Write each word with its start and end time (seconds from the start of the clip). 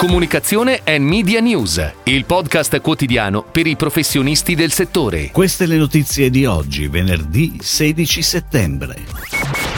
Comunicazione 0.00 0.80
e 0.82 0.98
Media 0.98 1.40
News, 1.40 1.92
il 2.04 2.24
podcast 2.24 2.80
quotidiano 2.80 3.42
per 3.42 3.66
i 3.66 3.76
professionisti 3.76 4.54
del 4.54 4.72
settore. 4.72 5.30
Queste 5.30 5.66
le 5.66 5.76
notizie 5.76 6.30
di 6.30 6.46
oggi, 6.46 6.88
venerdì 6.88 7.58
16 7.60 8.22
settembre. 8.22 8.96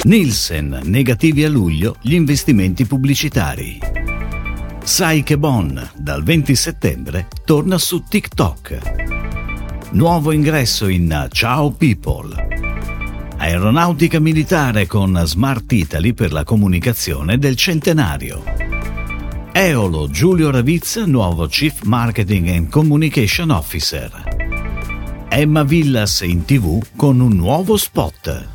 Nielsen, 0.05 0.83
negativi 0.85 1.43
a 1.43 1.49
luglio 1.49 1.97
gli 2.01 2.15
investimenti 2.15 2.87
pubblicitari. 2.87 3.81
Sai 4.85 5.25
che 5.25 5.37
Bon, 5.37 5.91
dal 5.97 6.23
20 6.23 6.55
settembre, 6.55 7.27
torna 7.45 7.77
su 7.77 8.05
TikTok. 8.09 8.79
Nuovo 9.91 10.31
ingresso 10.31 10.87
in 10.87 11.27
Ciao 11.33 11.73
People. 11.73 12.47
Aeronautica 13.39 14.21
militare 14.21 14.87
con 14.87 15.21
Smart 15.25 15.73
Italy 15.73 16.13
per 16.13 16.31
la 16.31 16.45
comunicazione 16.45 17.39
del 17.39 17.57
centenario. 17.57 18.62
Eolo 19.55 20.09
Giulio 20.09 20.51
Ravizza, 20.51 21.05
nuovo 21.05 21.47
Chief 21.47 21.83
Marketing 21.83 22.49
and 22.49 22.71
Communication 22.71 23.51
Officer. 23.51 24.11
Emma 25.29 25.63
Villas 25.63 26.23
in 26.23 26.47
tv 26.47 26.81
con 26.97 27.21
un 27.21 27.37
nuovo 27.37 27.77
spot. 27.77 28.52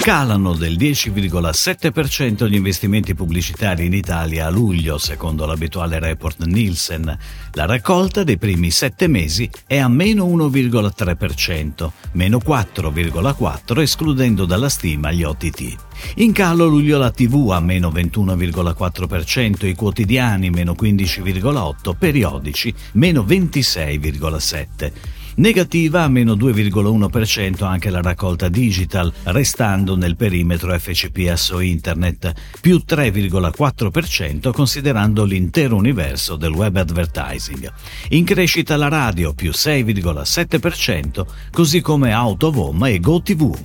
Calano 0.00 0.54
del 0.54 0.76
10,7% 0.76 2.46
gli 2.46 2.54
investimenti 2.54 3.14
pubblicitari 3.14 3.86
in 3.86 3.94
Italia 3.94 4.46
a 4.46 4.50
luglio, 4.50 4.98
secondo 4.98 5.46
l'abituale 5.46 5.98
report 5.98 6.44
Nielsen. 6.44 7.16
La 7.52 7.64
raccolta 7.64 8.22
dei 8.22 8.36
primi 8.36 8.70
sette 8.70 9.06
mesi 9.06 9.48
è 9.66 9.78
a 9.78 9.88
meno 9.88 10.26
1,3%, 10.26 11.90
meno 12.12 12.38
4,4% 12.44 13.80
escludendo 13.80 14.44
dalla 14.44 14.68
stima 14.68 15.10
gli 15.10 15.22
OTT. 15.22 15.76
In 16.16 16.32
calo 16.32 16.66
luglio 16.66 16.98
la 16.98 17.10
TV 17.10 17.50
a 17.52 17.60
meno 17.60 17.90
21,4%, 17.90 19.66
i 19.66 19.74
quotidiani 19.74 20.50
meno 20.50 20.74
15,8%, 20.78 21.94
periodici 21.96 22.74
meno 22.92 23.22
26,7%. 23.22 25.22
Negativa 25.36 26.02
a 26.02 26.08
meno 26.08 26.34
2,1% 26.34 27.64
anche 27.64 27.90
la 27.90 28.00
raccolta 28.00 28.48
digital, 28.48 29.12
restando 29.24 29.96
nel 29.96 30.14
perimetro 30.14 30.78
FCPSO 30.78 31.58
Internet, 31.58 32.32
più 32.60 32.82
3,4% 32.86 34.52
considerando 34.52 35.24
l'intero 35.24 35.74
universo 35.74 36.36
del 36.36 36.52
web 36.52 36.76
advertising. 36.76 37.72
In 38.10 38.24
crescita 38.24 38.76
la 38.76 38.88
radio, 38.88 39.34
più 39.34 39.50
6,7%, 39.50 41.26
così 41.50 41.80
come 41.80 42.14
Home 42.14 42.90
e 42.90 43.00
GoTV. 43.00 43.58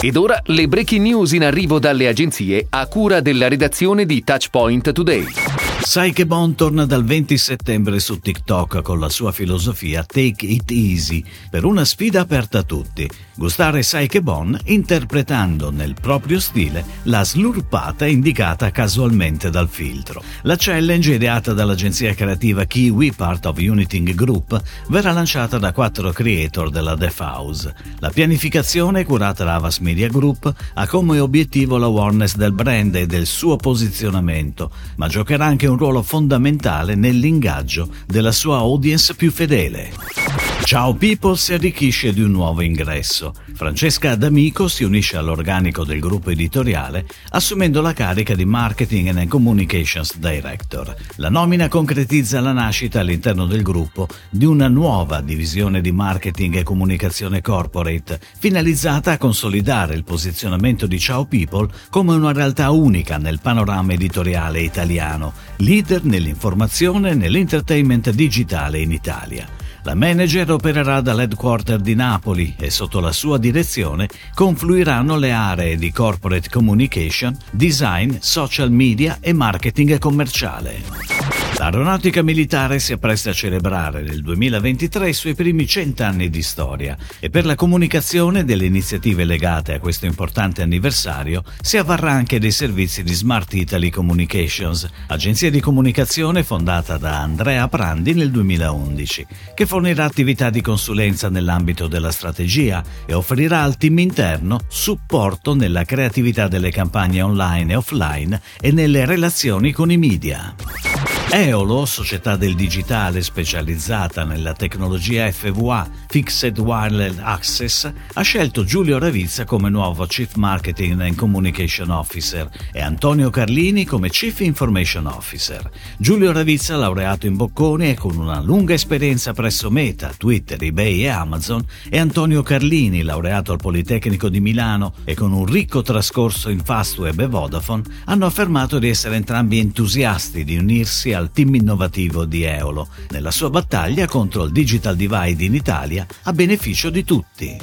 Ed 0.00 0.16
ora 0.16 0.40
le 0.46 0.66
breaking 0.66 1.02
news 1.02 1.32
in 1.32 1.44
arrivo 1.44 1.78
dalle 1.78 2.08
agenzie 2.08 2.66
a 2.68 2.86
cura 2.86 3.20
della 3.20 3.48
redazione 3.48 4.06
di 4.06 4.24
Touchpoint 4.24 4.92
Today. 4.92 5.59
Sai 5.82 6.12
che 6.12 6.24
Bon 6.26 6.54
torna 6.54 6.84
dal 6.84 7.04
20 7.04 7.36
settembre 7.36 7.98
su 7.98 8.20
TikTok 8.20 8.82
con 8.82 9.00
la 9.00 9.08
sua 9.08 9.32
filosofia 9.32 10.04
Take 10.04 10.46
It 10.46 10.70
Easy 10.70 11.24
per 11.50 11.64
una 11.64 11.84
sfida 11.84 12.20
aperta 12.20 12.58
a 12.58 12.62
tutti. 12.62 13.08
Gustare 13.34 13.82
Sai 13.82 14.06
che 14.06 14.22
Bon 14.22 14.56
interpretando 14.64 15.70
nel 15.70 15.94
proprio 16.00 16.38
stile 16.38 16.84
la 17.04 17.24
slurpata 17.24 18.06
indicata 18.06 18.70
casualmente 18.70 19.50
dal 19.50 19.68
filtro. 19.68 20.22
La 20.42 20.54
challenge 20.56 21.14
ideata 21.14 21.54
dall'agenzia 21.54 22.14
creativa 22.14 22.64
Kiwi, 22.64 23.12
part 23.12 23.46
of 23.46 23.58
Uniting 23.58 24.14
Group, 24.14 24.62
verrà 24.88 25.10
lanciata 25.10 25.58
da 25.58 25.72
quattro 25.72 26.12
creator 26.12 26.70
della 26.70 26.94
Def 26.94 27.18
House. 27.18 27.74
La 27.98 28.10
pianificazione, 28.10 29.04
curata 29.04 29.42
da 29.44 29.54
Avas 29.54 29.78
Media 29.78 30.08
Group, 30.08 30.52
ha 30.74 30.86
come 30.86 31.18
obiettivo 31.18 31.78
l'awareness 31.78 32.36
del 32.36 32.52
brand 32.52 32.94
e 32.94 33.06
del 33.06 33.26
suo 33.26 33.56
posizionamento, 33.56 34.70
ma 34.96 35.08
giocherà 35.08 35.46
anche 35.46 35.66
un 35.70 35.78
ruolo 35.78 36.02
fondamentale 36.02 36.94
nell'ingaggio 36.94 37.88
della 38.06 38.32
sua 38.32 38.58
audience 38.58 39.14
più 39.14 39.30
fedele. 39.30 40.19
Ciao 40.62 40.94
People 40.94 41.36
si 41.36 41.52
arricchisce 41.52 42.12
di 42.12 42.22
un 42.22 42.30
nuovo 42.30 42.60
ingresso. 42.62 43.34
Francesca 43.54 44.14
D'Amico 44.14 44.68
si 44.68 44.84
unisce 44.84 45.16
all'organico 45.16 45.84
del 45.84 45.98
gruppo 45.98 46.30
editoriale 46.30 47.06
assumendo 47.30 47.80
la 47.80 47.92
carica 47.92 48.34
di 48.34 48.44
Marketing 48.44 49.08
and 49.08 49.26
Communications 49.26 50.16
Director. 50.18 50.94
La 51.16 51.28
nomina 51.28 51.66
concretizza 51.66 52.40
la 52.40 52.52
nascita 52.52 53.00
all'interno 53.00 53.46
del 53.46 53.62
gruppo 53.62 54.06
di 54.28 54.44
una 54.44 54.68
nuova 54.68 55.20
divisione 55.20 55.80
di 55.80 55.90
marketing 55.90 56.56
e 56.56 56.62
comunicazione 56.62 57.40
corporate 57.40 58.20
finalizzata 58.38 59.12
a 59.12 59.18
consolidare 59.18 59.94
il 59.94 60.04
posizionamento 60.04 60.86
di 60.86 61.00
Ciao 61.00 61.24
People 61.24 61.68
come 61.90 62.14
una 62.14 62.32
realtà 62.32 62.70
unica 62.70 63.18
nel 63.18 63.40
panorama 63.42 63.92
editoriale 63.92 64.60
italiano, 64.60 65.32
leader 65.56 66.04
nell'informazione 66.04 67.10
e 67.10 67.14
nell'entertainment 67.14 68.10
digitale 68.10 68.78
in 68.78 68.92
Italia. 68.92 69.59
La 69.82 69.94
manager 69.94 70.50
opererà 70.50 71.00
dall'headquarter 71.00 71.78
di 71.80 71.94
Napoli 71.94 72.54
e 72.58 72.70
sotto 72.70 73.00
la 73.00 73.12
sua 73.12 73.38
direzione 73.38 74.08
confluiranno 74.34 75.16
le 75.16 75.32
aree 75.32 75.76
di 75.76 75.90
corporate 75.90 76.50
communication, 76.50 77.36
design, 77.50 78.16
social 78.18 78.70
media 78.70 79.18
e 79.20 79.32
marketing 79.32 79.98
commerciale. 79.98 81.19
L'aeronautica 81.56 82.22
militare 82.22 82.78
si 82.78 82.92
appresta 82.92 83.30
a 83.30 83.34
celebrare 83.34 84.02
nel 84.02 84.22
2023 84.22 85.10
i 85.10 85.12
suoi 85.12 85.34
primi 85.34 85.66
cent'anni 85.66 86.30
di 86.30 86.42
storia 86.42 86.96
e 87.18 87.28
per 87.28 87.44
la 87.44 87.54
comunicazione 87.54 88.44
delle 88.44 88.64
iniziative 88.64 89.24
legate 89.24 89.74
a 89.74 89.78
questo 89.78 90.06
importante 90.06 90.62
anniversario 90.62 91.42
si 91.60 91.76
avvarrà 91.76 92.12
anche 92.12 92.38
dei 92.38 92.50
servizi 92.50 93.02
di 93.02 93.12
Smart 93.12 93.52
Italy 93.52 93.90
Communications, 93.90 94.88
agenzia 95.08 95.50
di 95.50 95.60
comunicazione 95.60 96.44
fondata 96.44 96.96
da 96.96 97.20
Andrea 97.20 97.68
Prandi 97.68 98.14
nel 98.14 98.30
2011, 98.30 99.26
che 99.54 99.66
fornirà 99.66 100.04
attività 100.04 100.48
di 100.48 100.62
consulenza 100.62 101.28
nell'ambito 101.28 101.88
della 101.88 102.10
strategia 102.10 102.82
e 103.04 103.12
offrirà 103.12 103.62
al 103.62 103.76
team 103.76 103.98
interno 103.98 104.60
supporto 104.68 105.54
nella 105.54 105.84
creatività 105.84 106.48
delle 106.48 106.70
campagne 106.70 107.20
online 107.20 107.72
e 107.72 107.76
offline 107.76 108.40
e 108.60 108.72
nelle 108.72 109.04
relazioni 109.04 109.72
con 109.72 109.90
i 109.90 109.98
media. 109.98 110.89
Eolo, 111.32 111.86
società 111.86 112.34
del 112.34 112.56
digitale 112.56 113.22
specializzata 113.22 114.24
nella 114.24 114.52
tecnologia 114.52 115.30
FWA 115.30 115.88
Fixed 116.08 116.58
Wireless 116.58 117.18
Access, 117.20 117.92
ha 118.14 118.20
scelto 118.22 118.64
Giulio 118.64 118.98
Ravizza 118.98 119.44
come 119.44 119.70
nuovo 119.70 120.04
Chief 120.06 120.34
Marketing 120.34 121.00
and 121.00 121.14
Communication 121.14 121.90
Officer 121.90 122.50
e 122.72 122.80
Antonio 122.80 123.30
Carlini 123.30 123.84
come 123.84 124.08
Chief 124.10 124.40
Information 124.40 125.06
Officer. 125.06 125.70
Giulio 125.98 126.32
Ravizza, 126.32 126.74
laureato 126.74 127.28
in 127.28 127.36
Bocconi 127.36 127.90
e 127.90 127.94
con 127.94 128.16
una 128.16 128.40
lunga 128.40 128.74
esperienza 128.74 129.32
presso 129.32 129.70
Meta, 129.70 130.12
Twitter, 130.16 130.60
eBay 130.60 131.04
e 131.04 131.08
Amazon, 131.08 131.64
e 131.88 131.98
Antonio 132.00 132.42
Carlini, 132.42 133.02
laureato 133.02 133.52
al 133.52 133.58
Politecnico 133.58 134.28
di 134.28 134.40
Milano 134.40 134.94
e 135.04 135.14
con 135.14 135.30
un 135.32 135.46
ricco 135.46 135.82
trascorso 135.82 136.50
in 136.50 136.58
Fastweb 136.58 137.20
e 137.20 137.28
Vodafone, 137.28 137.84
hanno 138.06 138.26
affermato 138.26 138.80
di 138.80 138.88
essere 138.88 139.14
entrambi 139.14 139.60
entusiasti 139.60 140.42
di 140.42 140.58
unirsi 140.58 141.12
a 141.12 141.19
al 141.20 141.30
team 141.30 141.54
innovativo 141.54 142.24
di 142.24 142.42
Eolo 142.42 142.88
nella 143.10 143.30
sua 143.30 143.50
battaglia 143.50 144.06
contro 144.06 144.44
il 144.44 144.52
digital 144.52 144.96
divide 144.96 145.44
in 145.44 145.54
Italia 145.54 146.06
a 146.22 146.32
beneficio 146.32 146.90
di 146.90 147.04
tutti. 147.04 147.58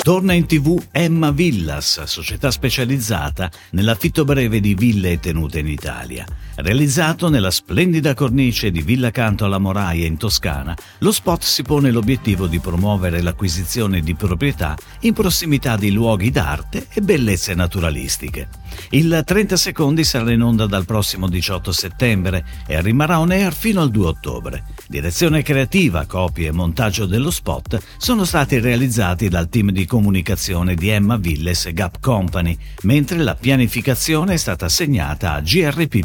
Torna 0.00 0.32
in 0.32 0.46
tv 0.46 0.82
Emma 0.90 1.30
Villas, 1.30 2.02
società 2.04 2.50
specializzata 2.50 3.50
nell'affitto 3.70 4.24
breve 4.24 4.60
di 4.60 4.74
ville 4.74 5.12
e 5.12 5.20
tenute 5.20 5.58
in 5.58 5.68
Italia. 5.68 6.24
Realizzato 6.60 7.28
nella 7.28 7.52
splendida 7.52 8.14
cornice 8.14 8.72
di 8.72 8.82
Villa 8.82 9.12
Canto 9.12 9.44
alla 9.44 9.58
Moraia 9.58 10.06
in 10.06 10.16
Toscana, 10.16 10.76
lo 10.98 11.12
spot 11.12 11.44
si 11.44 11.62
pone 11.62 11.92
l'obiettivo 11.92 12.48
di 12.48 12.58
promuovere 12.58 13.22
l'acquisizione 13.22 14.00
di 14.00 14.16
proprietà 14.16 14.76
in 15.02 15.12
prossimità 15.12 15.76
di 15.76 15.92
luoghi 15.92 16.32
d'arte 16.32 16.88
e 16.92 17.00
bellezze 17.00 17.54
naturalistiche. 17.54 18.48
Il 18.90 19.22
30 19.24 19.56
secondi 19.56 20.02
sarà 20.02 20.32
in 20.32 20.42
onda 20.42 20.66
dal 20.66 20.84
prossimo 20.84 21.28
18 21.28 21.70
settembre 21.70 22.44
e 22.66 22.80
rimarrà 22.82 23.20
on 23.20 23.30
air 23.30 23.54
fino 23.54 23.80
al 23.80 23.92
2 23.92 24.06
ottobre. 24.06 24.64
Direzione 24.88 25.42
creativa, 25.42 26.06
copie 26.06 26.48
e 26.48 26.52
montaggio 26.52 27.06
dello 27.06 27.30
spot 27.30 27.80
sono 27.98 28.24
stati 28.24 28.58
realizzati 28.58 29.28
dal 29.28 29.48
team 29.48 29.70
di 29.70 29.86
comunicazione 29.86 30.74
di 30.74 30.88
Emma 30.88 31.18
Villes 31.18 31.72
Gap 31.72 32.00
Company, 32.00 32.56
mentre 32.82 33.18
la 33.18 33.36
pianificazione 33.36 34.34
è 34.34 34.38
stata 34.38 34.64
assegnata 34.64 35.34
a 35.34 35.40
GRP 35.40 36.04